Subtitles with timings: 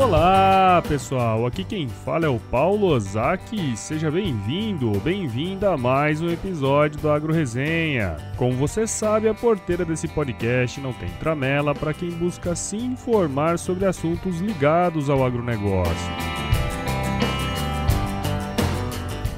[0.00, 3.76] Olá pessoal, aqui quem fala é o Paulo Ozaki.
[3.76, 8.16] Seja bem-vindo ou bem-vinda a mais um episódio do Agro Resenha.
[8.38, 13.58] Como você sabe, a porteira desse podcast não tem tramela para quem busca se informar
[13.58, 16.12] sobre assuntos ligados ao agronegócio.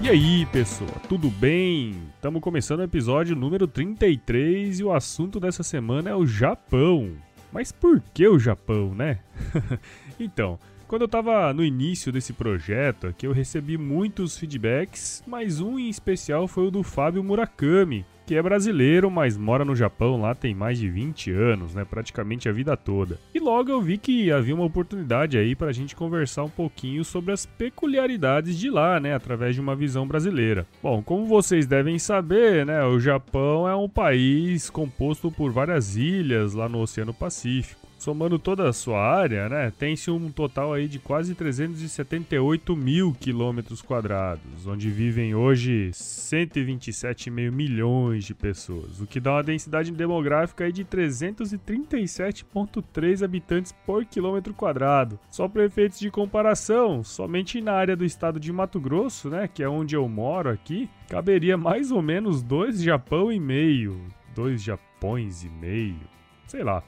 [0.00, 2.04] E aí, pessoal, tudo bem?
[2.14, 7.10] Estamos começando o episódio número 33 e o assunto dessa semana é o Japão.
[7.52, 9.18] Mas por que o Japão, né?
[10.18, 10.58] então,
[10.92, 15.88] quando eu estava no início desse projeto aqui, eu recebi muitos feedbacks, mas um em
[15.88, 20.54] especial foi o do Fábio Murakami, que é brasileiro, mas mora no Japão lá tem
[20.54, 21.84] mais de 20 anos, né?
[21.84, 23.18] Praticamente a vida toda.
[23.34, 27.04] E logo eu vi que havia uma oportunidade aí para a gente conversar um pouquinho
[27.04, 29.14] sobre as peculiaridades de lá, né?
[29.14, 30.66] Através de uma visão brasileira.
[30.82, 32.84] Bom, como vocês devem saber, né?
[32.84, 38.68] O Japão é um país composto por várias ilhas lá no Oceano Pacífico somando toda
[38.68, 44.90] a sua área, né, tem-se um total aí de quase 378 mil quilômetros quadrados, onde
[44.90, 53.24] vivem hoje 127,5 milhões de pessoas, o que dá uma densidade demográfica aí de 337,3
[53.24, 55.16] habitantes por quilômetro quadrado.
[55.30, 59.62] Só para efeitos de comparação, somente na área do estado de Mato Grosso, né, que
[59.62, 64.00] é onde eu moro aqui, caberia mais ou menos dois Japão e meio,
[64.34, 66.10] dois Japões e meio
[66.52, 66.82] sei lá.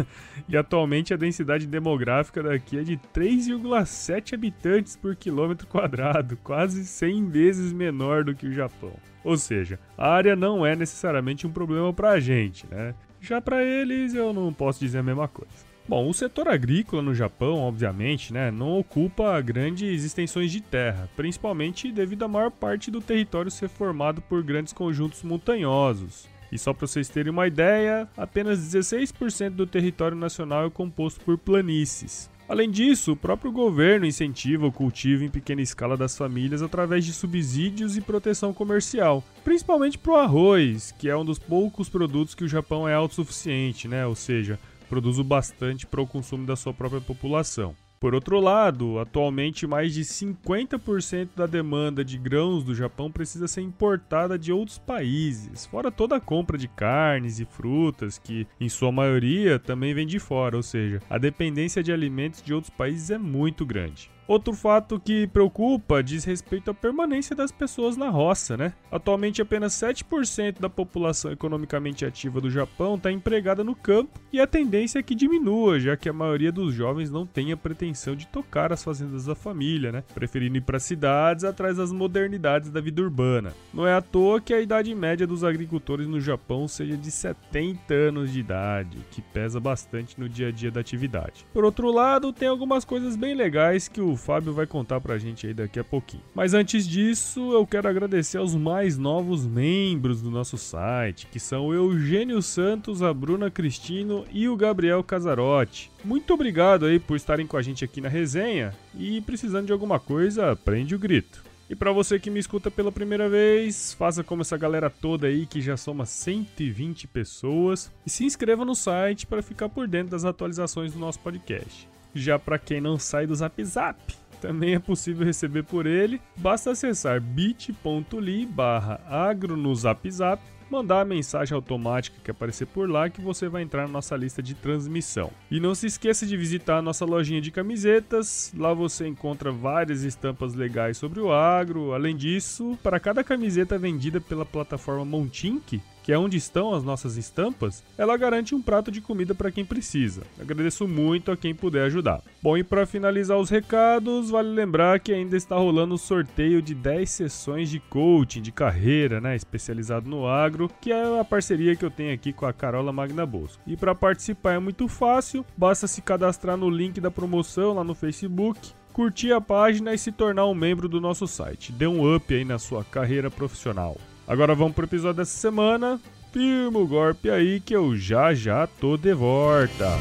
[0.48, 7.28] e atualmente a densidade demográfica daqui é de 3,7 habitantes por quilômetro quadrado, quase 100
[7.28, 8.94] vezes menor do que o Japão.
[9.22, 12.94] Ou seja, a área não é necessariamente um problema para a gente, né?
[13.20, 15.68] Já para eles eu não posso dizer a mesma coisa.
[15.86, 21.90] Bom, o setor agrícola no Japão, obviamente, né, não ocupa grandes extensões de terra, principalmente
[21.92, 26.28] devido à maior parte do território ser formado por grandes conjuntos montanhosos.
[26.52, 31.38] E só para vocês terem uma ideia, apenas 16% do território nacional é composto por
[31.38, 32.28] planícies.
[32.50, 37.12] Além disso, o próprio governo incentiva o cultivo em pequena escala das famílias através de
[37.12, 42.42] subsídios e proteção comercial, principalmente para o arroz, que é um dos poucos produtos que
[42.42, 44.04] o Japão é autossuficiente, né?
[44.04, 47.76] ou seja, produz o bastante para o consumo da sua própria população.
[48.00, 53.60] Por outro lado, atualmente mais de 50% da demanda de grãos do Japão precisa ser
[53.60, 58.90] importada de outros países, fora toda a compra de carnes e frutas, que em sua
[58.90, 63.18] maioria também vem de fora, ou seja, a dependência de alimentos de outros países é
[63.18, 64.10] muito grande.
[64.30, 68.72] Outro fato que preocupa diz respeito à permanência das pessoas na roça, né?
[68.88, 74.46] Atualmente apenas 7% da população economicamente ativa do Japão está empregada no campo e a
[74.46, 78.28] tendência é que diminua, já que a maioria dos jovens não tem a pretensão de
[78.28, 80.04] tocar as fazendas da família, né?
[80.14, 83.52] Preferindo ir para cidades atrás das modernidades da vida urbana.
[83.74, 87.92] Não é à toa que a idade média dos agricultores no Japão seja de 70
[87.92, 91.44] anos de idade, que pesa bastante no dia a dia da atividade.
[91.52, 95.46] Por outro lado, tem algumas coisas bem legais que o Fábio vai contar pra gente
[95.46, 96.22] aí daqui a pouquinho.
[96.34, 101.66] Mas antes disso, eu quero agradecer aos mais novos membros do nosso site, que são
[101.66, 105.90] o Eugênio Santos, a Bruna Cristino e o Gabriel Casarotti.
[106.04, 109.98] Muito obrigado aí por estarem com a gente aqui na resenha e precisando de alguma
[109.98, 111.42] coisa, prende o grito.
[111.70, 115.46] E para você que me escuta pela primeira vez, faça como essa galera toda aí
[115.46, 120.24] que já soma 120 pessoas e se inscreva no site para ficar por dentro das
[120.24, 121.88] atualizações do nosso podcast.
[122.14, 123.98] Já para quem não sai do Zap Zap,
[124.40, 126.20] também é possível receber por ele.
[126.36, 132.88] Basta acessar bit.ly barra agro no Zap Zap, mandar a mensagem automática que aparecer por
[132.88, 135.30] lá que você vai entrar na nossa lista de transmissão.
[135.50, 140.02] E não se esqueça de visitar a nossa lojinha de camisetas, lá você encontra várias
[140.04, 141.92] estampas legais sobre o agro.
[141.92, 147.16] Além disso, para cada camiseta vendida pela plataforma Montink, que é onde estão as nossas
[147.16, 150.22] estampas, ela garante um prato de comida para quem precisa.
[150.40, 152.22] Agradeço muito a quem puder ajudar.
[152.42, 156.74] Bom, e para finalizar os recados, vale lembrar que ainda está rolando o sorteio de
[156.74, 161.84] 10 sessões de coaching de carreira, né, especializado no agro, que é a parceria que
[161.84, 163.62] eu tenho aqui com a Carola Magna Bosco.
[163.66, 167.94] E para participar é muito fácil, basta se cadastrar no link da promoção lá no
[167.94, 171.72] Facebook curtir a página e se tornar um membro do nosso site.
[171.72, 173.96] Dê um up aí na sua carreira profissional.
[174.30, 176.00] Agora vamos pro episódio dessa semana.
[176.32, 179.98] Firma o golpe aí que eu já já tô de volta.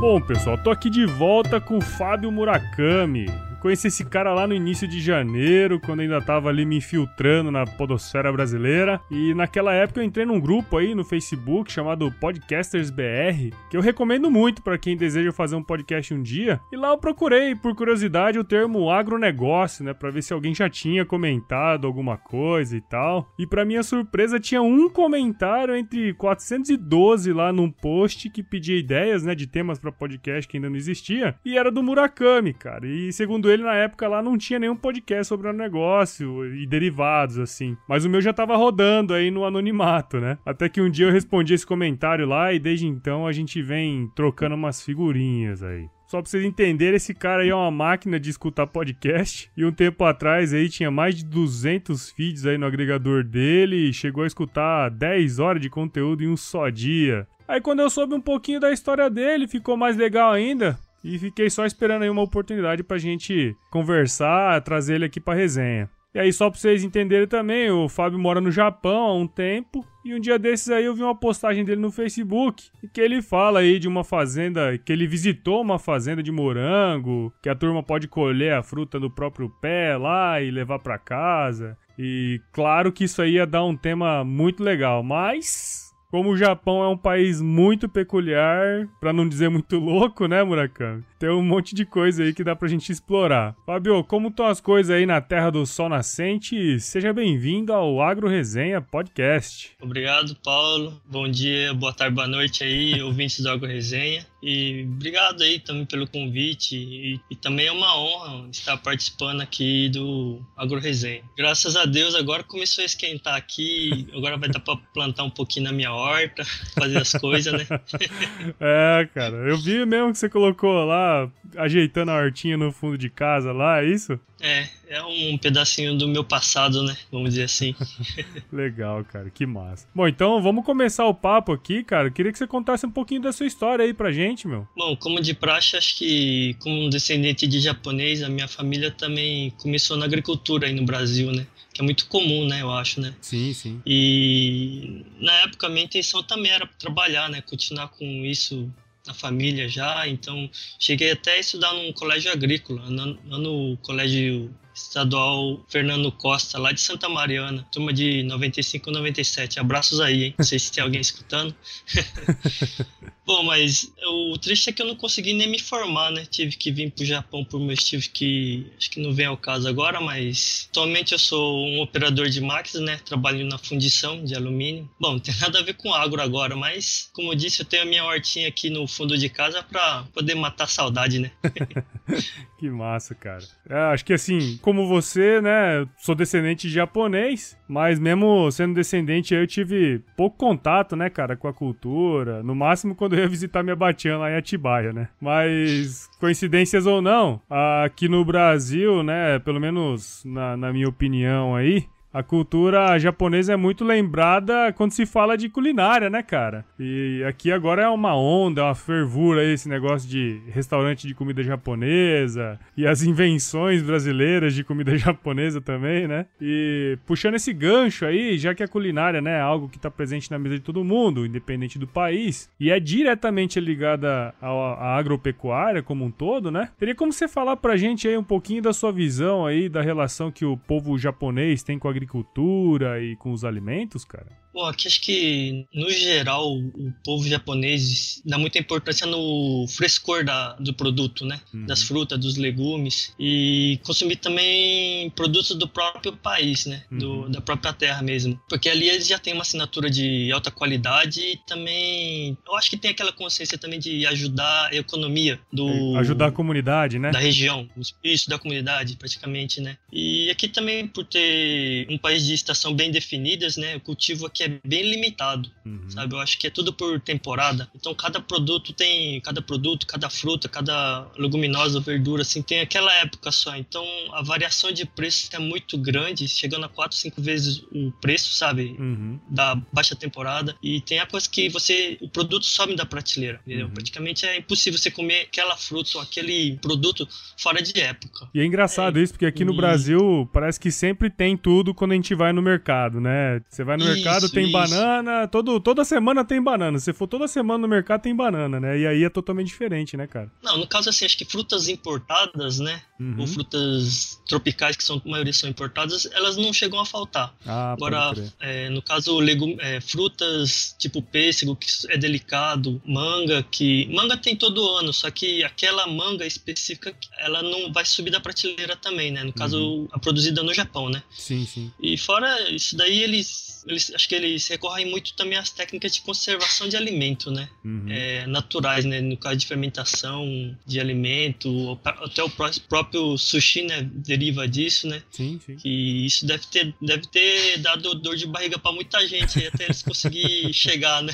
[0.00, 3.26] Bom, pessoal, tô aqui de volta com o Fábio Murakami.
[3.62, 7.64] Conheci esse cara lá no início de janeiro, quando ainda tava ali me infiltrando na
[7.64, 9.00] podosfera brasileira.
[9.08, 13.80] E naquela época eu entrei num grupo aí no Facebook chamado Podcasters BR, que eu
[13.80, 16.60] recomendo muito para quem deseja fazer um podcast um dia.
[16.72, 20.68] E lá eu procurei, por curiosidade, o termo agronegócio, né, para ver se alguém já
[20.68, 23.32] tinha comentado alguma coisa e tal.
[23.38, 29.22] E para minha surpresa tinha um comentário entre 412 lá num post que pedia ideias,
[29.22, 32.88] né, de temas para podcast que ainda não existia, e era do Murakami, cara.
[32.88, 37.38] E segundo ele, na época lá não tinha nenhum podcast sobre o negócio e derivados,
[37.38, 37.76] assim.
[37.88, 40.38] Mas o meu já tava rodando aí no anonimato, né?
[40.44, 44.10] Até que um dia eu respondi esse comentário lá e desde então a gente vem
[44.14, 45.88] trocando umas figurinhas aí.
[46.12, 49.50] Só pra vocês entenderem, esse cara aí é uma máquina de escutar podcast.
[49.56, 53.94] E um tempo atrás aí tinha mais de 200 feeds aí no agregador dele e
[53.94, 57.26] chegou a escutar 10 horas de conteúdo em um só dia.
[57.48, 60.78] Aí quando eu soube um pouquinho da história dele, ficou mais legal ainda.
[61.04, 65.90] E fiquei só esperando aí uma oportunidade pra gente conversar, trazer ele aqui pra resenha.
[66.14, 69.82] E aí, só pra vocês entenderem também, o Fábio mora no Japão há um tempo.
[70.04, 72.68] E um dia desses aí eu vi uma postagem dele no Facebook.
[72.92, 77.48] Que ele fala aí de uma fazenda, que ele visitou uma fazenda de morango, que
[77.48, 81.78] a turma pode colher a fruta do próprio pé lá e levar para casa.
[81.98, 85.81] E claro que isso aí ia dar um tema muito legal, mas
[86.12, 91.02] como o Japão é um país muito peculiar, para não dizer muito louco, né, Murakami?
[91.18, 93.56] Tem um monte de coisa aí que dá pra gente explorar.
[93.64, 96.78] Fábio, como estão as coisas aí na Terra do Sol Nascente?
[96.80, 99.70] Seja bem-vindo ao Agro Resenha Podcast.
[99.80, 101.00] Obrigado, Paulo.
[101.10, 104.26] Bom dia, boa tarde, boa noite aí, ouvintes do Agro Resenha.
[104.42, 106.76] E obrigado aí também pelo convite.
[106.76, 111.22] E, e, também é uma honra estar participando aqui do Agro Resenha.
[111.36, 114.08] Graças a Deus agora começou a esquentar aqui.
[114.12, 116.44] Agora vai dar para plantar um pouquinho na minha horta,
[116.74, 117.66] fazer as coisas, né?
[118.58, 119.36] é, cara.
[119.48, 123.82] Eu vi mesmo que você colocou lá, ajeitando a hortinha no fundo de casa lá,
[123.82, 124.18] é isso?
[124.42, 126.96] É, é um pedacinho do meu passado, né?
[127.12, 127.76] Vamos dizer assim.
[128.52, 129.86] Legal, cara, que massa.
[129.94, 132.10] Bom, então vamos começar o papo aqui, cara.
[132.10, 134.66] queria que você contasse um pouquinho da sua história aí pra gente, meu.
[134.76, 139.50] Bom, como de praxe, acho que como um descendente de japonês, a minha família também
[139.58, 141.46] começou na agricultura aí no Brasil, né?
[141.72, 143.14] que é muito comum, né, eu acho, né?
[143.20, 143.80] Sim, sim.
[143.86, 148.70] E na época a minha intenção também era trabalhar, né, continuar com isso
[149.06, 156.10] na família já, então cheguei até a estudar num colégio agrícola, no colégio estadual Fernando
[156.12, 159.60] Costa, lá de Santa Mariana, turma de 95 e 97.
[159.60, 160.34] Abraços aí, hein?
[160.38, 161.54] Não sei se tem alguém escutando.
[163.24, 166.24] Bom, mas o triste é que eu não consegui nem me formar, né?
[166.28, 170.00] Tive que vir pro Japão por motivo que acho que não vem ao caso agora,
[170.00, 173.00] mas atualmente eu sou um operador de máquinas, né?
[173.04, 174.90] Trabalho na fundição de alumínio.
[175.00, 177.82] Bom, não tem nada a ver com agro agora, mas como eu disse, eu tenho
[177.82, 181.30] a minha hortinha aqui no fundo de casa para poder matar a saudade, né?
[182.58, 183.44] que massa, cara.
[183.68, 185.86] É, acho que assim, como você, né?
[185.98, 191.46] Sou descendente de japonês, mas mesmo sendo descendente, eu tive pouco contato, né, cara, com
[191.46, 192.42] a cultura.
[192.42, 195.08] No máximo quando eu ia visitar minha batiana lá em Atibaia, né?
[195.20, 197.40] Mas, coincidências ou não,
[197.84, 203.56] aqui no Brasil, né, pelo menos na, na minha opinião aí, a cultura japonesa é
[203.56, 206.64] muito lembrada quando se fala de culinária, né, cara?
[206.78, 211.42] E aqui agora é uma onda, é uma fervura esse negócio de restaurante de comida
[211.42, 216.26] japonesa e as invenções brasileiras de comida japonesa também, né?
[216.40, 220.30] E puxando esse gancho aí, já que a culinária, né, é algo que tá presente
[220.30, 226.04] na mesa de todo mundo, independente do país, e é diretamente ligada à agropecuária como
[226.04, 226.68] um todo, né?
[226.78, 230.30] Teria como você falar pra gente aí um pouquinho da sua visão aí da relação
[230.30, 234.26] que o povo japonês tem com a agricultura e com os alimentos, cara?
[234.52, 240.52] Bom, aqui acho que, no geral, o povo japonês dá muita importância no frescor da,
[240.54, 241.40] do produto, né?
[241.54, 241.64] Uhum.
[241.64, 243.14] Das frutas, dos legumes.
[243.18, 246.84] E consumir também produtos do próprio país, né?
[246.90, 246.98] Uhum.
[246.98, 248.38] Do, da própria terra mesmo.
[248.48, 252.36] Porque ali eles já têm uma assinatura de alta qualidade e também...
[252.46, 255.96] Eu acho que tem aquela consciência também de ajudar a economia do...
[255.96, 257.10] É, ajudar a comunidade, né?
[257.10, 257.66] Da região.
[258.04, 259.78] Isso, da comunidade, praticamente, né?
[259.90, 263.76] E aqui também, por ter um país de estação bem definidas, né?
[263.76, 265.88] O cultivo aqui é bem limitado, uhum.
[265.88, 266.14] sabe?
[266.14, 267.68] Eu acho que é tudo por temporada.
[267.74, 273.30] Então cada produto tem, cada produto, cada fruta, cada leguminosa, verdura, assim, tem aquela época
[273.30, 273.56] só.
[273.56, 278.32] Então a variação de preço é muito grande, chegando a quatro, cinco vezes o preço,
[278.32, 278.76] sabe?
[278.78, 279.18] Uhum.
[279.28, 280.54] Da baixa temporada.
[280.62, 283.66] E tem a coisa que você, o produto sobe da prateleira, entendeu?
[283.66, 283.74] Uhum.
[283.74, 288.28] Praticamente é impossível você comer aquela fruta ou aquele produto fora de época.
[288.34, 289.56] E é engraçado é, isso, porque aqui no e...
[289.56, 293.40] Brasil parece que sempre tem tudo quando a gente vai no mercado, né?
[293.48, 293.94] Você vai no isso.
[293.94, 294.52] mercado tem isso.
[294.52, 296.78] banana, todo, toda semana tem banana.
[296.78, 298.78] Se for toda semana no mercado, tem banana, né?
[298.78, 300.30] E aí é totalmente diferente, né, cara?
[300.42, 302.82] Não, no caso, assim, acho que frutas importadas, né?
[303.00, 303.16] Uhum.
[303.18, 307.34] Ou frutas tropicais, que são, a maioria são importadas, elas não chegam a faltar.
[307.44, 313.88] Ah, Agora, é, no caso, legum, é, frutas tipo pêssego, que é delicado, manga, que.
[313.92, 318.76] Manga tem todo ano, só que aquela manga específica, ela não vai subir da prateleira
[318.76, 319.24] também, né?
[319.24, 319.88] No caso, Uhum.
[319.92, 321.02] a produzida no Japão, né?
[321.10, 321.72] Sim, sim.
[321.80, 326.02] E fora isso daí, eles, eles acho que eles recorrem muito também às técnicas de
[326.02, 327.48] conservação de alimento, né?
[327.64, 327.86] Uhum.
[327.88, 329.00] É, naturais, né?
[329.00, 333.82] No caso de fermentação de alimento, até o pró- próprio sushi, né?
[333.92, 335.02] Deriva disso, né?
[335.10, 335.56] Sim, sim.
[335.56, 339.82] Que isso deve ter, deve ter dado dor de barriga para muita gente até eles
[339.82, 341.12] conseguirem chegar, né?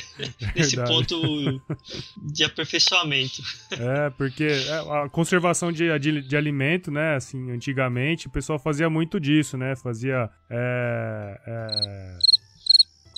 [0.54, 0.92] Nesse Verdade.
[1.08, 1.62] ponto
[2.32, 3.42] de aperfeiçoamento.
[3.72, 8.88] É, porque é, a conservação de, de, de alimento, né, assim, antigamente o pessoal fazia
[8.90, 12.18] muito disso, né, fazia, é, é,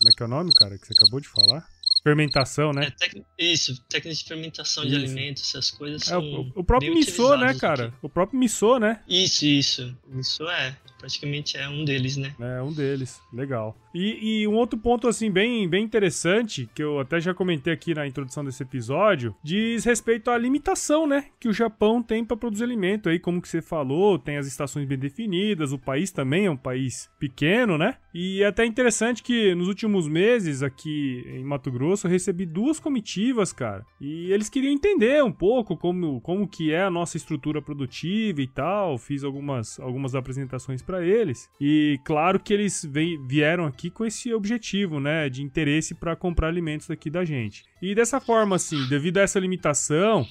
[0.00, 1.64] como é que é o nome, cara, que você acabou de falar?
[2.02, 2.86] Fermentação, né?
[2.86, 5.04] É, tec- isso, técnicas de fermentação de Isso.
[5.04, 7.88] alimentos, essas coisas É, o, o próprio missô, né, cara?
[7.88, 7.94] aqui.
[8.00, 9.02] O próprio missô, né?
[9.06, 9.94] Isso, isso.
[10.18, 10.74] Isso é.
[10.98, 12.34] Praticamente é um deles, né?
[12.40, 13.76] É um deles, legal.
[13.94, 17.94] E, e um outro ponto, assim, bem, bem interessante, que eu até já comentei aqui
[17.94, 22.64] na introdução desse episódio, diz respeito à limitação, né, que o Japão tem para produzir
[22.64, 23.08] alimento.
[23.08, 26.56] Aí, como que você falou, tem as estações bem definidas, o país também é um
[26.56, 27.96] país pequeno, né?
[28.12, 32.80] E é até interessante que nos últimos meses aqui em Mato Grosso eu recebi duas
[32.80, 37.62] comitivas, cara, e eles queriam entender um pouco como, como que é a nossa estrutura
[37.62, 38.98] produtiva e tal.
[38.98, 41.48] Fiz algumas, algumas apresentações para eles.
[41.60, 42.88] E claro que eles
[43.26, 47.62] vieram aqui com esse objetivo, né, de interesse para comprar alimentos daqui da gente.
[47.80, 50.26] E dessa forma, assim, devido a essa limitação,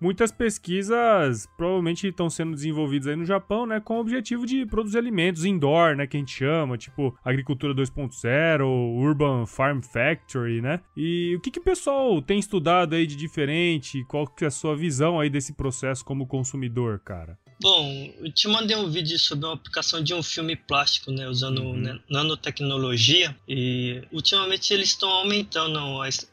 [0.00, 4.98] muitas pesquisas provavelmente estão sendo desenvolvidas aí no Japão, né, com o objetivo de produzir
[4.98, 10.80] alimentos indoor, né, que a gente chama, tipo agricultura 2.0, Urban Farm Factory, né?
[10.96, 14.04] E o que que o pessoal tem estudado aí de diferente?
[14.04, 17.36] Qual que é a sua visão aí desse processo como consumidor, cara?
[17.64, 21.62] Bom, eu te mandei um vídeo sobre uma aplicação de um filme plástico, né, usando
[21.62, 21.78] Uhum.
[21.78, 25.80] né, nanotecnologia e ultimamente eles estão aumentando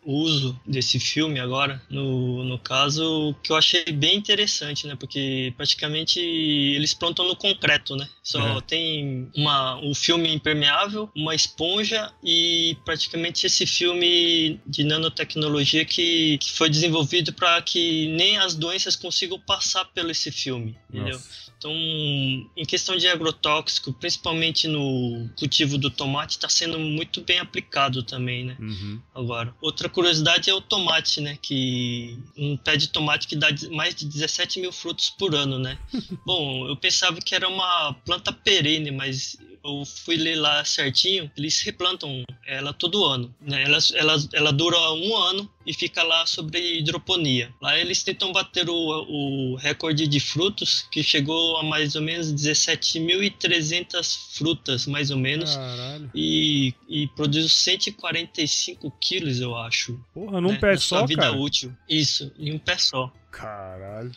[0.03, 5.53] o uso desse filme agora, no, no caso, que eu achei bem interessante, né, porque
[5.55, 8.61] praticamente eles plantam no concreto, né, só É.
[8.61, 16.51] tem uma, um filme impermeável, uma esponja e praticamente esse filme de nanotecnologia que, que
[16.51, 21.20] foi desenvolvido para que nem as doenças consigam passar pelo esse filme, entendeu?
[21.57, 28.01] Então, em questão de agrotóxico, principalmente no cultivo do tomate, está sendo muito bem aplicado
[28.01, 28.57] também, né?
[28.59, 28.99] Uhum.
[29.13, 31.37] Agora, outra curiosidade é o tomate, né?
[31.39, 35.77] Que um pé de tomate que dá mais de 17 mil frutos por ano, né?
[36.25, 41.61] Bom, eu pensava que era uma planta perene, mas eu fui ler lá certinho, eles
[41.61, 43.63] replantam ela todo ano, né?
[43.63, 47.53] Ela, ela, ela dura um ano e fica lá sobre hidroponia.
[47.61, 52.33] Lá eles tentam bater o, o recorde de frutos, que chegou a mais ou menos
[52.33, 55.55] 17.300 frutas, mais ou menos.
[55.55, 56.09] Caralho.
[56.13, 59.99] E, e produz 145 quilos, eu acho.
[60.13, 61.37] Porra, num né, pé na sua só, vida cara?
[61.37, 61.75] útil.
[61.87, 63.11] Isso, em um pé só.
[63.31, 64.11] Caralho.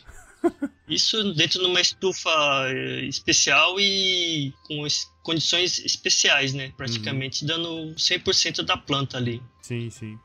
[0.87, 2.29] Isso dentro de uma estufa
[2.69, 6.71] eh, especial e com es- condições especiais, né?
[6.77, 7.47] Praticamente Uhum.
[7.47, 9.41] dando 100% da planta ali.
[9.61, 10.17] Sim, sim.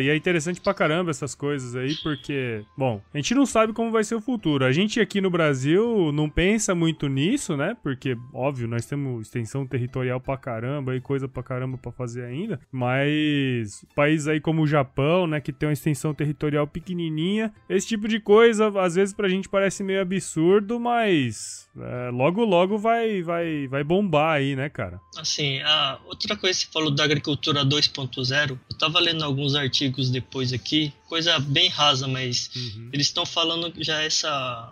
[0.00, 3.90] E é interessante pra caramba essas coisas aí, porque, bom, a gente não sabe como
[3.90, 4.64] vai ser o futuro.
[4.64, 7.76] A gente aqui no Brasil não pensa muito nisso, né?
[7.82, 12.60] Porque, óbvio, nós temos extensão territorial pra caramba e coisa pra caramba pra fazer ainda.
[12.72, 18.08] Mas países aí como o Japão, né, que tem uma extensão territorial pequenininha, esse tipo
[18.08, 23.66] de coisa às vezes pra gente parece meio absurdo, mas é, logo logo vai vai
[23.68, 25.00] vai bombar aí, né, cara?
[25.16, 29.67] Assim, a outra coisa que você falou da agricultura 2.0, eu tava lendo alguns artigos
[30.10, 32.90] depois aqui, coisa bem rasa, mas Uhum.
[32.92, 34.28] eles estão falando que já essa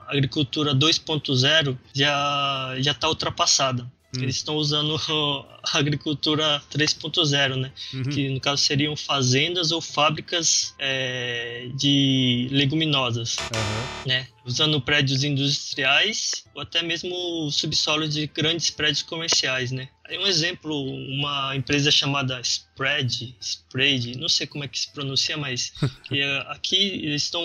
[0.06, 3.90] agricultura 2.0 já já está ultrapassada.
[4.16, 4.22] Hum.
[4.22, 4.96] Eles estão usando
[5.62, 7.72] a agricultura 3.0, né?
[7.92, 8.02] Uhum.
[8.04, 13.36] Que no caso seriam fazendas ou fábricas é, de leguminosas,
[14.06, 14.28] né?
[14.44, 19.88] Usando prédios industriais ou até mesmo subsolo de grandes prédios comerciais, né?
[20.08, 20.75] Aí um exemplo,
[21.08, 25.72] uma empresa chamada Spread, Spread, não sei como é que se pronuncia, mas
[26.12, 27.42] é, aqui eles estão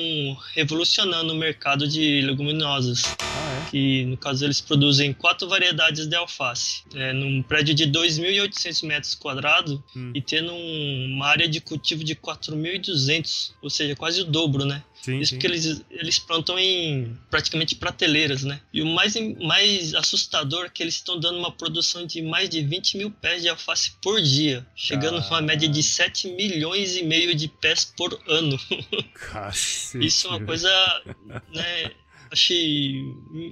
[0.54, 6.84] revolucionando o mercado de leguminosas Ah, que no caso eles produzem quatro variedades de alface,
[6.94, 10.12] é, num prédio de 2.800 metros quadrados Hum.
[10.14, 14.84] e tendo um- uma área de cultivo de 4.200, ou seja, quase o dobro, né?
[15.02, 15.36] Sim, Isso sim.
[15.36, 18.62] porque eles, eles plantam em praticamente prateleiras, né?
[18.72, 22.62] E o mais, mais assustador é que eles estão dando uma produção de mais de
[22.62, 27.04] 20 mil pés de alface por dia, chegando a uma média de 7 milhões e
[27.04, 28.60] meio de pés por ano.
[29.16, 30.06] Cacete.
[30.06, 30.70] Isso é uma coisa,
[31.52, 31.92] né?
[32.30, 33.02] Achei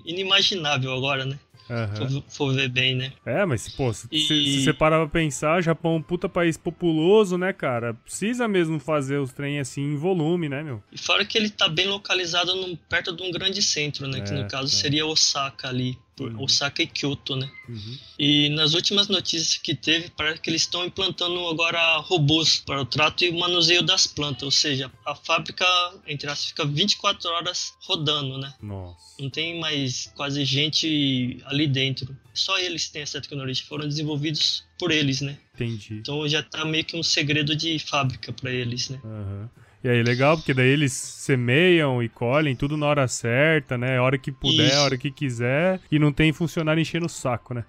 [0.05, 1.39] inimaginável agora, né?
[1.69, 2.23] Aham.
[2.27, 3.13] For, ver bem, né?
[3.25, 7.37] É, mas, pô, se, E- você parar pra pensar, Japão é um puta país populoso,
[7.37, 7.93] né, cara?
[7.93, 10.81] Precisa mesmo fazer os trem assim em volume, né, meu?
[10.91, 14.21] E fora que ele tá bem localizado num- perto de um grande centro, né?
[14.21, 14.77] que É, no caso é.
[14.79, 15.97] seria Osaka ali.
[16.19, 16.43] Por- Uhum.
[16.43, 17.49] Osaka e Kyoto, né?
[17.67, 17.97] Uhum.
[18.19, 22.85] E nas últimas notícias que teve, parece que eles estão implantando agora robôs para o
[22.85, 24.43] trato e o manuseio das plantas.
[24.43, 25.65] Ou seja, a fábrica,
[26.05, 28.53] entre aspas, fica 24 horas rodando, né?
[28.61, 28.97] Nossa.
[29.19, 32.15] Não tem mais quase gente ali dentro.
[32.33, 35.37] Só eles têm essa tecnologia, foram desenvolvidos por eles, né?
[35.55, 35.95] Entendi.
[35.95, 38.99] Então já tá meio que um segredo de fábrica para eles, né?
[39.03, 39.49] Aham.
[39.83, 43.97] E aí, legal, porque daí eles semeiam e colhem tudo na hora certa, né?
[43.97, 44.75] A hora que puder, Isso.
[44.75, 45.79] a hora que quiser.
[45.89, 47.65] E não tem funcionário enchendo o saco, né?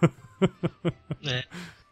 [1.26, 1.42] É.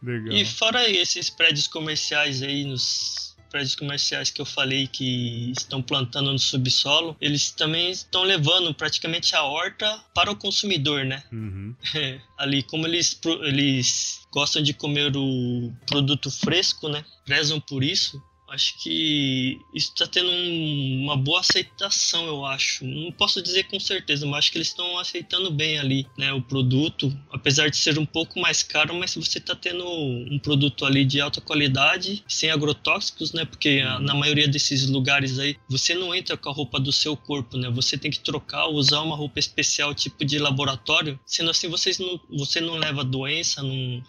[0.03, 0.35] Legal.
[0.35, 6.33] E fora esses prédios comerciais aí, nos prédios comerciais que eu falei que estão plantando
[6.33, 11.23] no subsolo, eles também estão levando praticamente a horta para o consumidor, né?
[11.31, 11.75] Uhum.
[11.95, 17.05] É, ali, como eles, eles gostam de comer o produto fresco, né?
[17.25, 18.21] Prezam por isso.
[18.53, 22.85] Acho que isso está tendo um- uma boa aceitação, eu acho.
[22.85, 26.35] Não posso dizer com certeza, mas acho que eles estão aceitando bem ali, né?
[26.35, 30.85] O produto, apesar de ser um pouco mais caro, mas você está tendo um produto
[30.85, 33.47] ali de alta qualidade, sem agrotóxicos, né?
[33.47, 37.17] Porque a- na maioria desses lugares aí, você não entra com a roupa do seu
[37.17, 37.71] corpo, né?
[37.71, 41.19] Você tem que trocar, usar uma roupa especial, tipo de laboratório.
[41.25, 44.03] Sendo assim, vocês não, você não leva doença, não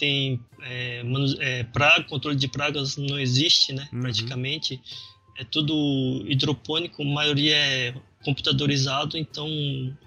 [0.00, 1.02] tem é,
[1.38, 3.86] é, praga, controle de pragas não existe, né?
[3.92, 4.00] Uhum.
[4.00, 4.80] Praticamente.
[5.38, 9.48] É tudo hidropônico, a maioria é computadorizado, então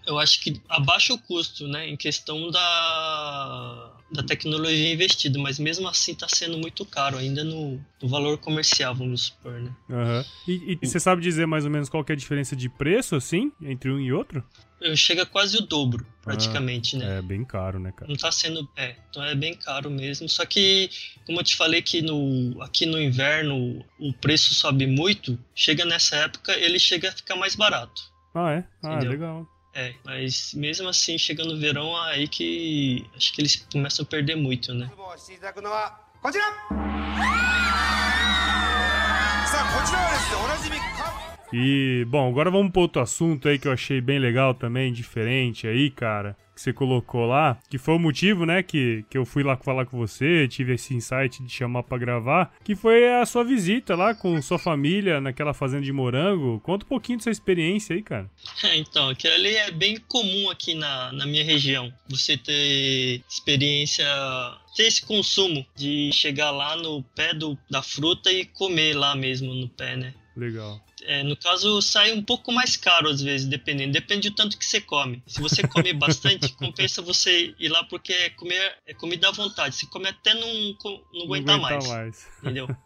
[0.06, 1.90] eu acho que abaixa o custo, né?
[1.90, 7.82] Em questão da, da tecnologia investida, mas mesmo assim está sendo muito caro, ainda no,
[8.02, 9.76] no valor comercial, vamos supor, né?
[9.90, 10.26] Aham.
[10.48, 13.16] E, e você sabe dizer mais ou menos qual que é a diferença de preço,
[13.16, 14.44] assim, entre um e outro?
[14.83, 17.19] Eu chega quase o dobro, praticamente, né?
[17.19, 18.09] É bem caro, né, cara?
[18.09, 18.69] Não tá sendo.
[18.77, 20.29] É, então é bem caro mesmo.
[20.29, 20.89] Só que,
[21.27, 26.17] como eu te falei que no, aqui no inverno o preço sobe muito, chega nessa
[26.17, 28.01] época ele chega a ficar mais barato.
[28.35, 28.65] Ah, é?
[28.85, 29.11] Ah, Entendeu?
[29.11, 29.49] legal.
[29.75, 34.37] É, mas mesmo assim, chega no verão, aí que acho que eles começam a perder
[34.37, 34.89] muito, né?
[34.89, 36.51] 質問していただくのはこちらさ
[39.61, 40.92] あこちらはですねおなじみか
[41.54, 45.68] E, bom, agora vamos para outro assunto aí que eu achei bem legal também, diferente
[45.68, 49.44] aí, cara, que você colocou lá, que foi o motivo, né, que, que eu fui
[49.44, 53.44] lá falar com você, tive esse insight de chamar pra gravar, que foi a sua
[53.44, 56.60] visita lá com sua família naquela fazenda de morango.
[56.62, 58.30] Conta um pouquinho dessa experiência aí, cara.
[58.64, 61.94] É, então, aquilo ali é bem comum aqui na, na minha região.
[62.10, 64.06] Você ter experiência,
[64.76, 69.54] ter esse consumo de chegar lá no pé do, da fruta e comer lá mesmo
[69.54, 70.16] no pé, né?
[70.36, 70.82] Legal.
[71.06, 73.92] É, no caso, sai um pouco mais caro às vezes, dependendo.
[73.94, 75.22] Depende do tanto que você come.
[75.28, 79.76] Se você come bastante, compensa você ir lá porque é comer é comida à vontade.
[79.76, 80.76] Se come até não,
[81.14, 82.68] não aguentar mais, entendeu?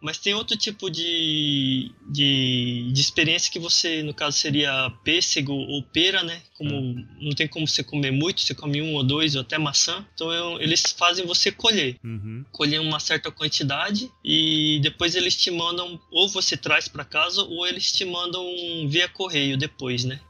[0.00, 5.82] Mas tem outro tipo de, de, de experiência que você, no caso, seria pêssego ou
[5.82, 6.40] pera, né?
[6.54, 10.06] Como não tem como você comer muito, você come um ou dois ou até maçã.
[10.14, 12.44] Então eu- eles fazem você colher Uhum.
[12.52, 17.66] colher uma certa quantidade e depois eles te mandam ou você traz para casa ou
[17.66, 18.46] eles te mandam
[18.88, 20.20] via correio depois, né?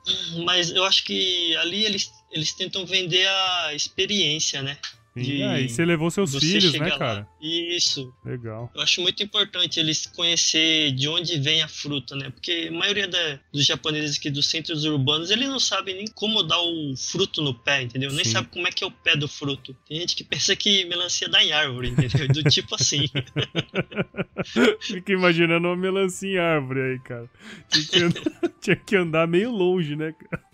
[0.45, 4.77] Mas eu acho que ali eles eles tentam vender a experiência, né?
[5.17, 6.99] De Ah, e você levou seus Você filhos, né, lá.
[6.99, 7.29] cara?
[7.41, 8.15] Isso.
[8.25, 8.71] Legal.
[8.75, 12.31] Eu acho muito importante eles conhecer de onde vem a fruta, né?
[12.31, 16.43] Porque a maioria da- dos japoneses aqui dos centros urbanos, eles não sabem nem como
[16.45, 18.13] dar o fruto no pé, entendeu?
[18.13, 18.31] Nem Sim.
[18.31, 19.77] sabe como é que é o pé do fruto.
[19.89, 22.29] Tem gente que pensa que melancia dá em árvore, entendeu?
[22.29, 23.07] Do tipo assim.
[24.81, 27.29] Fica imaginando uma melancia em árvore aí, cara.
[27.69, 28.23] Tinha que andar,
[28.61, 30.45] tinha que andar meio longe, né, cara?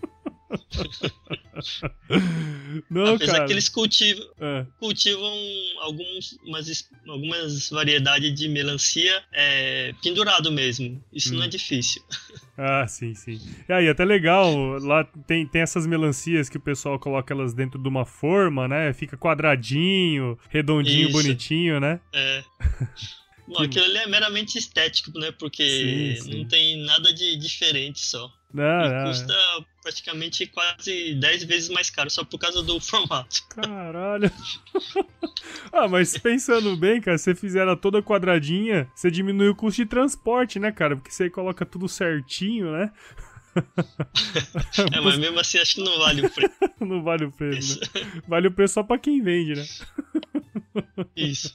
[2.90, 3.46] Não, Apesar cara.
[3.46, 4.66] que eles cultivam, É.
[4.78, 5.32] cultivam
[5.80, 11.02] alguns, umas, algumas variedades de melancia é, pendurado mesmo.
[11.12, 11.38] Isso Hum.
[11.38, 12.02] não é difícil.
[12.56, 13.40] Ah, sim, sim.
[13.68, 17.82] E aí, até legal, lá tem, tem essas melancias que o pessoal coloca elas dentro
[17.82, 18.92] de uma forma, né?
[18.92, 21.12] Fica quadradinho, redondinho, Isso.
[21.20, 21.98] bonitinho, né?
[22.12, 22.44] É.
[23.48, 25.32] Bom, aquilo ali é meramente estético, né?
[25.32, 26.38] Porque Sim, sim.
[26.38, 28.32] não tem nada de diferente só.
[28.54, 29.06] Não, e não.
[29.06, 29.34] custa
[29.82, 33.44] praticamente quase 10 vezes mais caro, só por causa do formato.
[33.48, 34.30] Caralho.
[35.72, 39.82] ah, mas pensando bem, cara, se você fizer ela toda quadradinha, você diminui o custo
[39.82, 40.94] de transporte, né, cara?
[40.94, 42.92] Porque você coloca tudo certinho, né?
[44.92, 46.54] É, mas mesmo assim acho que não vale o preço.
[46.80, 48.22] Não vale o preço, né?
[48.26, 49.64] Vale o preço só pra quem vende, né?
[51.16, 51.54] Isso.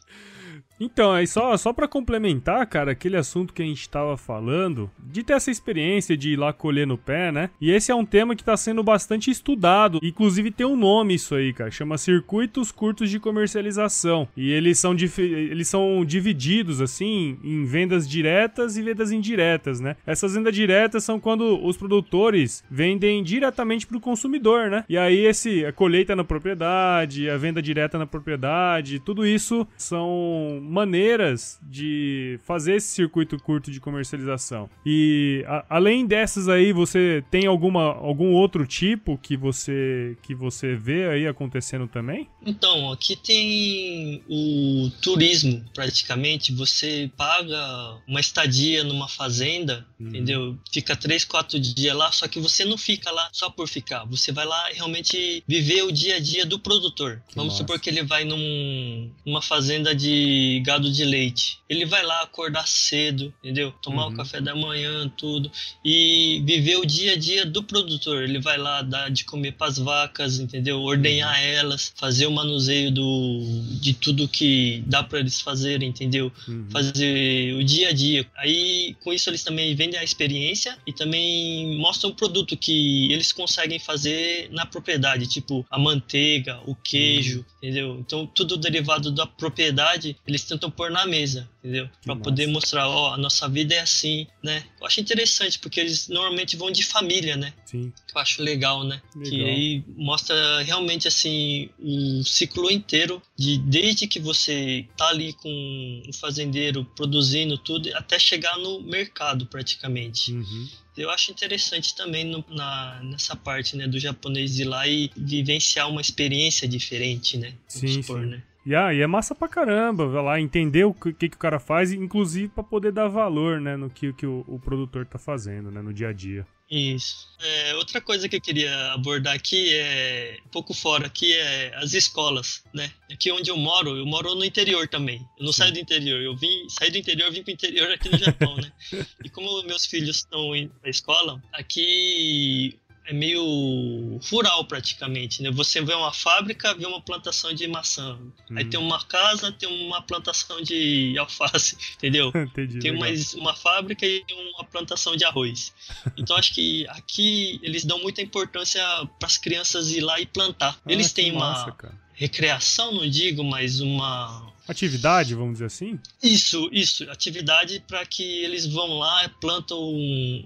[0.79, 5.23] Então, aí só, só para complementar, cara, aquele assunto que a gente tava falando, de
[5.23, 7.49] ter essa experiência de ir lá colher no pé, né?
[7.59, 9.99] E esse é um tema que tá sendo bastante estudado.
[10.01, 11.69] Inclusive tem um nome isso aí, cara.
[11.69, 14.27] Chama Circuitos Curtos de Comercialização.
[14.37, 19.95] E eles são, eles são divididos, assim, em vendas diretas e vendas indiretas, né?
[20.05, 24.85] Essas vendas diretas são quando os produtores vendem diretamente pro consumidor, né?
[24.87, 30.61] E aí esse, a colheita na propriedade, a venda direta na propriedade, tudo isso são
[30.69, 34.69] maneiras de fazer esse circuito curto de comercialização.
[34.86, 40.75] E a, além dessas aí, você tem alguma algum outro tipo que você que você
[40.75, 42.27] vê aí acontecendo também?
[42.45, 46.53] Então, aqui tem o turismo, praticamente.
[46.53, 50.08] Você paga uma estadia numa fazenda, uhum.
[50.08, 50.58] entendeu?
[50.71, 54.05] Fica três, quatro dias lá, só que você não fica lá só por ficar.
[54.05, 57.21] Você vai lá realmente viver o dia a dia do produtor.
[57.27, 57.63] Que Vamos massa.
[57.63, 61.59] supor que ele vai num, numa fazenda de gado de leite.
[61.69, 63.71] Ele vai lá acordar cedo, entendeu?
[63.81, 64.13] Tomar uhum.
[64.13, 65.51] o café da manhã, tudo.
[65.83, 68.23] E viver o dia a dia do produtor.
[68.23, 70.81] Ele vai lá dar de comer para as vacas, entendeu?
[70.81, 71.45] Ordenhar uhum.
[71.45, 73.41] elas, fazer o manuseio do,
[73.79, 76.31] de tudo que dá para eles fazerem, entendeu?
[76.47, 76.67] Uhum.
[76.71, 78.25] Fazer o dia a dia.
[78.37, 83.31] Aí, com isso, eles também vendem a experiência e também mostram o produto que eles
[83.31, 87.45] conseguem fazer na propriedade, tipo a manteiga, o queijo, uhum.
[87.57, 87.97] entendeu?
[87.99, 91.89] Então, tudo derivado da propriedade, eles tentam pôr na mesa, entendeu?
[92.03, 94.63] Para poder mostrar, ó, a nossa vida é assim, né?
[94.79, 97.53] Eu acho interessante porque eles normalmente vão de família, né?
[97.65, 97.93] Sim.
[98.13, 99.01] Eu acho legal, né?
[99.15, 99.29] Legal.
[99.29, 106.03] Que aí mostra realmente assim o ciclo inteiro de desde que você tá ali com
[106.07, 110.33] o fazendeiro produzindo tudo até chegar no mercado praticamente.
[110.33, 110.67] Uhum
[110.99, 115.89] eu acho interessante também no, na, nessa parte né, do japonês ir lá e vivenciar
[115.89, 117.53] uma experiência diferente, né?
[117.67, 118.27] Sim, supor, sim.
[118.27, 118.43] Né?
[118.65, 121.59] E, ah, e é massa pra caramba, vai lá, entender o que, que o cara
[121.59, 125.71] faz, inclusive para poder dar valor, né, no que, que o, o, produtor tá fazendo,
[125.71, 126.45] né, no dia a dia.
[126.69, 127.27] Isso.
[127.41, 131.93] É, outra coisa que eu queria abordar aqui é um pouco fora aqui é as
[131.93, 132.91] escolas, né?
[133.11, 135.25] Aqui onde eu moro, eu moro no interior também.
[135.39, 135.63] Eu não Sim.
[135.63, 136.21] saio do interior.
[136.21, 138.71] Eu vim, saí do interior, vim pro interior aqui no Japão, né?
[139.25, 142.77] e como meus filhos estão indo pra escola, aqui
[143.09, 145.49] é meio rural praticamente, né?
[145.49, 148.19] Você vê uma fábrica, vê uma plantação de maçã.
[148.55, 152.31] Aí tem uma casa, tem uma plantação de alface, entendeu?
[152.37, 155.73] Entendi, tem mais uma fábrica e uma plantação de arroz.
[156.15, 158.81] Então acho que aqui eles dão muita importância
[159.17, 160.77] para as crianças ir lá e plantar.
[160.85, 161.75] Ah, eles têm uma
[162.13, 165.99] recreação, não digo, mas uma Atividade, vamos dizer assim?
[166.21, 167.10] Isso, isso.
[167.10, 169.79] Atividade para que eles vão lá plantam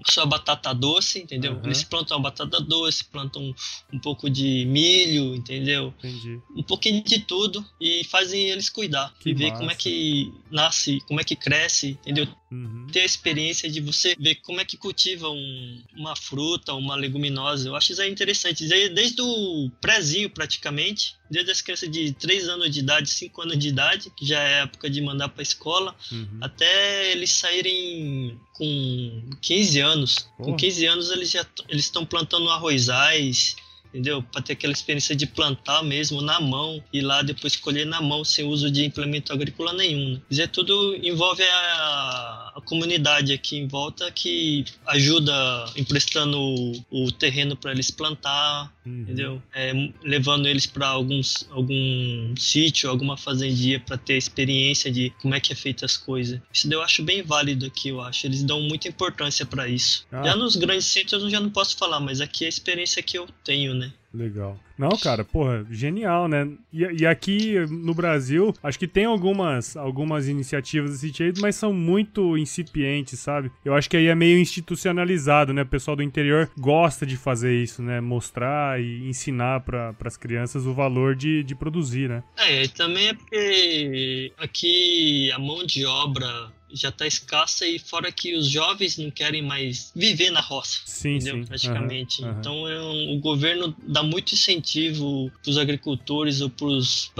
[0.06, 1.52] sua batata doce, entendeu?
[1.52, 1.64] Uhum.
[1.64, 3.54] Eles plantam a batata doce, plantam
[3.92, 5.92] um, pouco de milho, entendeu?
[5.98, 6.40] Entendi.
[6.56, 9.12] Um pouquinho de tudo e fazem eles cuidar.
[9.20, 12.26] Que e ver como é que nasce, como é que cresce, entendeu?
[12.54, 12.86] Uhum.
[12.92, 17.68] Ter a experiência de você ver como é que cultiva um, uma fruta, uma leguminosa.
[17.68, 18.66] Eu acho isso aí interessante.
[18.66, 23.68] Desde o prézinho, praticamente, desde as crianças de 3 anos de idade, 5 anos de
[23.68, 26.38] idade, que já é época de mandar para escola, uhum.
[26.40, 30.28] até eles saírem com 15 anos.
[30.36, 33.56] Com 15 anos eles já eles estão plantando arrozais,
[33.94, 34.22] entendeu?
[34.24, 38.24] Para ter aquela experiência de plantar mesmo na mão e lá depois colher na mão
[38.24, 40.14] sem uso de implemento agrícola nenhum.
[40.14, 40.20] Né?
[40.28, 45.32] Isso tudo envolve a, a, comunidade aqui em volta que ajuda
[45.76, 49.00] emprestando o, o terreno para eles plantar, uhum.
[49.02, 49.42] entendeu?
[49.54, 55.40] É, levando eles para alguns algum sítio, alguma fazendia para ter experiência de como é
[55.40, 56.40] que é feita as coisas.
[56.52, 58.26] Isso eu acho bem válido aqui, eu acho.
[58.26, 60.06] Eles dão muita importância para isso.
[60.10, 60.24] Ah.
[60.24, 63.18] Já nos grandes centros eu já não posso falar, mas aqui é a experiência que
[63.18, 63.92] eu tenho, né?
[64.14, 64.56] Legal.
[64.78, 66.48] Não, cara, porra, genial, né?
[66.72, 71.72] E, e, aqui no Brasil, acho que tem algumas, algumas iniciativas desse jeito, mas são
[71.72, 73.50] muito incipientes, sabe?
[73.64, 75.62] Eu acho que aí é meio institucionalizado, né?
[75.62, 78.00] O pessoal do interior gosta de fazer isso, né?
[78.00, 82.22] Mostrar e ensinar para as crianças o valor de, de produzir, né?
[82.36, 88.34] É, também é porque aqui a mão de obra já está escassa e fora que
[88.34, 91.36] os jovens não querem mais viver na roça, sim, entendeu?
[91.36, 91.44] Sim.
[91.46, 92.22] Praticamente.
[92.22, 92.38] Uhum, uhum.
[92.40, 96.66] Então é um, o governo dá muito incentivo para os agricultores ou para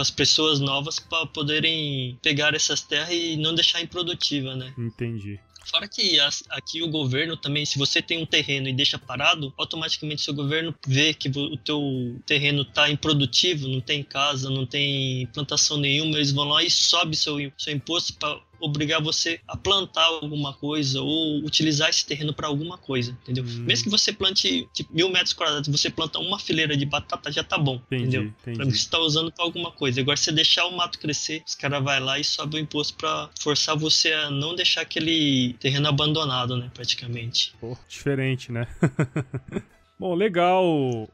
[0.03, 4.73] as pessoas novas para poderem pegar essas terras e não deixar improdutiva, né?
[4.79, 5.39] Entendi.
[5.67, 9.51] Fora que as- aqui o governo também, se você tem um terreno e deixa parado,
[9.57, 15.27] automaticamente seu governo vê que o teu terreno tá improdutivo, não tem casa, não tem
[15.29, 20.05] plantação nenhuma, eles vão lá e sobe seu, seu imposto para obrigar você a plantar
[20.05, 23.45] alguma coisa ou utilizar esse terreno para alguma coisa, entendeu?
[23.45, 23.65] Hum.
[23.67, 27.43] Mesmo que você plante tipo, mil metros quadrados, você planta uma fileira de batata, já
[27.43, 28.35] tá bom, Entendi, entendeu?
[28.43, 28.79] Pra entendi.
[28.79, 30.01] você tá usando pra alguma coisa.
[30.01, 33.31] Agora, você deixar o mato crescer, os caras vai lá e sobe o imposto pra
[33.41, 36.71] forçar você a não deixar aquele terreno abandonado, né?
[36.75, 37.55] Praticamente.
[37.61, 38.67] Pô, diferente, né?
[39.99, 40.65] Bom, legal,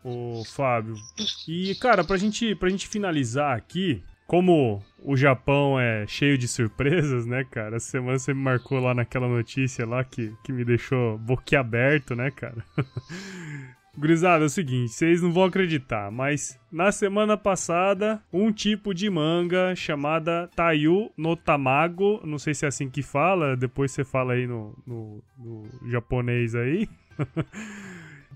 [0.03, 0.95] o Fábio.
[1.47, 7.27] E, cara, pra gente, pra gente finalizar aqui, como o Japão é cheio de surpresas,
[7.27, 7.75] né, cara?
[7.75, 12.31] Essa semana você me marcou lá naquela notícia lá que, que me deixou boquiaberto, né,
[12.31, 12.65] cara?
[13.99, 19.11] Gurizada, é o seguinte, vocês não vão acreditar, mas na semana passada, um tipo de
[19.11, 24.35] manga chamada Taiyu no Tamago, não sei se é assim que fala, depois você fala
[24.35, 26.89] aí no, no, no japonês aí.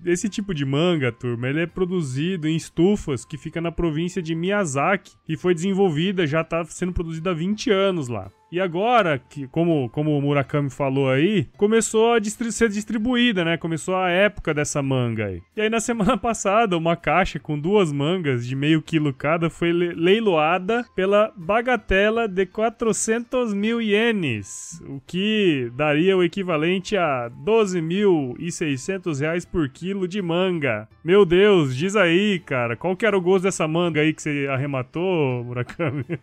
[0.05, 4.35] Esse tipo de manga, turma, ele é produzido em estufas que fica na província de
[4.35, 8.31] Miyazaki e foi desenvolvida, já tá sendo produzida há 20 anos lá.
[8.51, 13.57] E agora, que, como, como o Murakami falou aí, começou a distri- ser distribuída, né?
[13.57, 15.41] Começou a época dessa manga aí.
[15.57, 19.73] E aí, na semana passada, uma caixa com duas mangas de meio quilo cada foi
[19.73, 29.19] le- leiloada pela bagatela de 400 mil ienes, o que daria o equivalente a 12.600
[29.19, 30.87] reais por quilo de manga.
[31.03, 34.47] Meu Deus, diz aí, cara, qual que era o gosto dessa manga aí que você
[34.49, 36.05] arrematou, Murakami?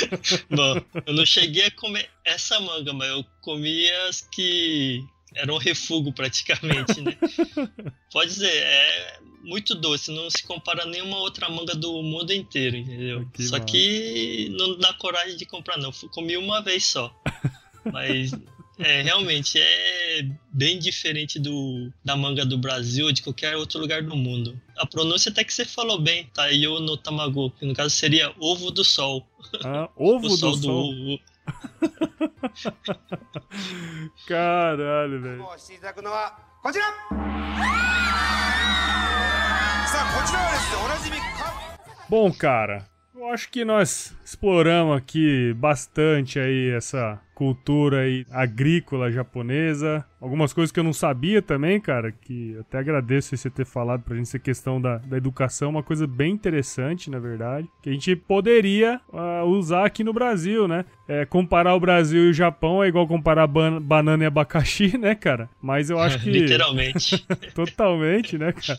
[0.50, 6.12] Bom, eu não cheguei a comer essa manga, mas eu comi as que eram refúgio
[6.12, 7.16] praticamente, né?
[8.12, 12.76] Pode dizer, é muito doce, não se compara a nenhuma outra manga do mundo inteiro,
[12.76, 13.28] entendeu?
[13.32, 13.66] Que só massa.
[13.66, 15.92] que não dá coragem de comprar, não.
[16.10, 17.14] Comi uma vez só.
[17.92, 18.30] Mas
[18.81, 24.01] é, realmente é bem diferente do, da manga do Brasil ou de qualquer outro lugar
[24.03, 24.59] do mundo.
[24.77, 28.69] A pronúncia até que você falou bem, Taiyo no Tamago, que no caso seria ovo
[28.71, 29.25] do sol.
[29.63, 30.91] Ah, ovo O do sol do sol.
[30.91, 31.19] ovo.
[34.27, 35.37] Caralho, velho.
[35.37, 36.91] もうしていただくのはこちらさ
[40.01, 41.23] あこちらはですねおなじみか
[42.09, 50.04] Bom, cara, eu acho que nós exploramos aqui bastante aí essa cultura aí agrícola japonesa.
[50.20, 54.14] Algumas coisas que eu não sabia também, cara, que até agradeço você ter falado pra
[54.14, 58.14] gente essa questão da, da educação, uma coisa bem interessante, na verdade, que a gente
[58.14, 60.84] poderia ah, usar aqui no Brasil, né?
[61.08, 65.14] É, comparar o Brasil e o Japão é igual comparar ban- banana e abacaxi, né,
[65.14, 65.48] cara?
[65.60, 66.30] Mas eu acho que...
[66.30, 67.26] Literalmente.
[67.54, 68.78] Totalmente, né, cara?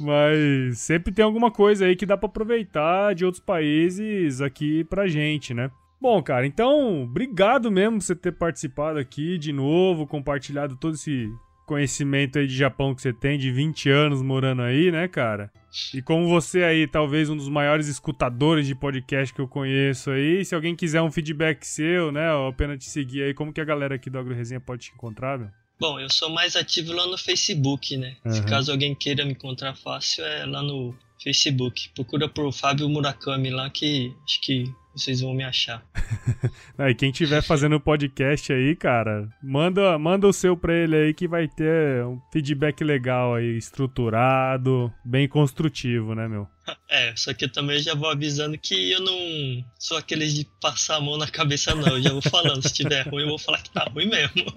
[0.00, 5.08] Mas sempre tem alguma coisa aí que dá pra aproveitar de outros países aqui pra
[5.08, 5.70] gente, né?
[6.00, 11.28] Bom, cara, então, obrigado mesmo por você ter participado aqui de novo, compartilhado todo esse
[11.66, 15.50] conhecimento aí de Japão que você tem, de 20 anos morando aí, né, cara?
[15.92, 20.44] E como você aí, talvez um dos maiores escutadores de podcast que eu conheço aí,
[20.44, 23.64] se alguém quiser um feedback seu, né, ou apenas te seguir aí, como que a
[23.64, 25.48] galera aqui do Agro Resenha pode te encontrar, meu?
[25.78, 28.16] Bom, eu sou mais ativo lá no Facebook, né?
[28.28, 28.46] Se Uhum.
[28.46, 31.90] caso alguém queira me encontrar fácil, é lá no Facebook.
[31.94, 34.64] Procura por Fábio Murakami lá que acho que
[34.98, 35.82] vocês vão me achar.
[36.80, 41.12] Ah, e quem tiver fazendo podcast aí, cara, manda, manda o seu pra ele aí
[41.12, 46.46] que vai ter um feedback legal aí, estruturado, bem construtivo, né, meu?
[46.90, 50.96] É, só que eu também já vou avisando que eu não sou aqueles de passar
[50.96, 51.86] a mão na cabeça, não.
[51.88, 54.44] Eu já vou falando, se tiver ruim, eu vou falar que tá ruim mesmo.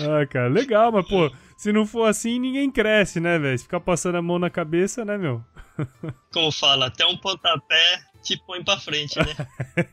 [0.00, 3.56] Ah, cara, legal, mas pô, se não for assim, ninguém cresce, né, velho?
[3.56, 5.42] Se ficar passando a mão na cabeça, né, meu?
[6.32, 9.34] Como fala, até um pontapé te põe pra frente, né?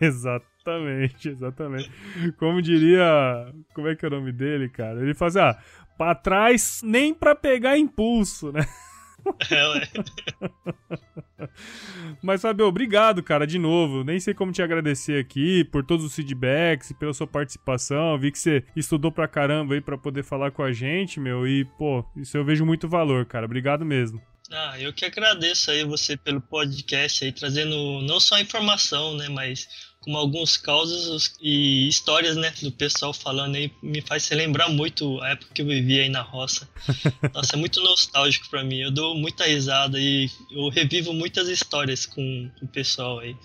[0.01, 1.89] exatamente, exatamente.
[2.37, 3.53] Como diria.
[3.73, 5.01] Como é que é o nome dele, cara?
[5.01, 5.57] Ele fazia, ah,
[5.97, 8.65] pra trás nem pra pegar impulso, né?
[12.21, 14.03] Mas, Fabio, obrigado, cara, de novo.
[14.03, 18.17] Nem sei como te agradecer aqui por todos os feedbacks e pela sua participação.
[18.17, 21.47] Vi que você estudou pra caramba aí pra poder falar com a gente, meu.
[21.47, 23.45] E, pô, isso eu vejo muito valor, cara.
[23.45, 24.21] Obrigado mesmo.
[24.51, 29.92] Ah, eu que agradeço aí você pelo podcast aí, trazendo não só informação, né, mas
[30.03, 35.29] como alguns causos e histórias, né, do pessoal falando aí, me faz relembrar muito a
[35.29, 36.69] época que eu vivia aí na roça.
[37.33, 38.79] Nossa, é muito nostálgico pra mim.
[38.79, 43.35] Eu dou muita risada e eu revivo muitas histórias com, com o pessoal aí.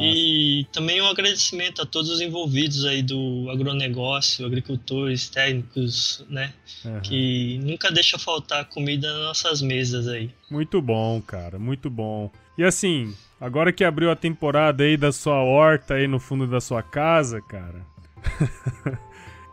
[0.00, 6.54] E também um agradecimento a todos os envolvidos aí do agronegócio, agricultores, técnicos, né?
[6.84, 7.00] Aham.
[7.00, 10.30] Que nunca deixa faltar comida nas nossas mesas aí.
[10.50, 12.30] Muito bom, cara, muito bom.
[12.58, 16.60] E assim, agora que abriu a temporada aí da sua horta aí no fundo da
[16.60, 17.86] sua casa, cara.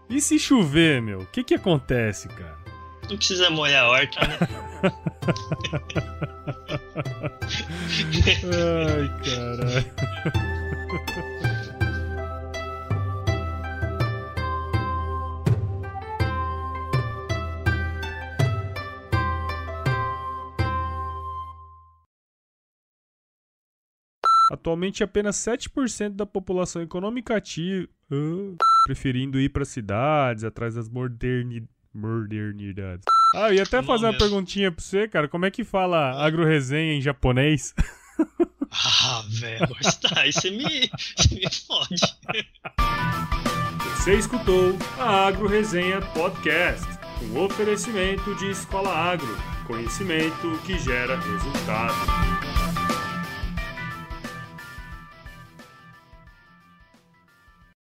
[0.09, 1.19] e se chover, meu?
[1.19, 2.57] O que que acontece, cara?
[3.09, 4.37] Não precisa molhar a horta, né?
[8.43, 9.93] Ai, caralho.
[24.53, 31.67] Atualmente, apenas 7% da população econômica ativa, ah, preferindo ir para cidades atrás das moderni...
[31.91, 33.03] modernidades.
[33.35, 34.19] Ah, eu ia até fazer uma mesmo.
[34.27, 35.27] perguntinha pra você, cara.
[35.27, 37.73] Como é que fala agro-resenha em japonês?
[39.03, 39.67] Ah, velho,
[40.01, 41.95] tá aí, você me, você me fode.
[43.95, 46.83] Você escutou a Agro Resenha Podcast,
[47.21, 49.37] um oferecimento de Escola Agro,
[49.67, 52.72] conhecimento que gera resultado.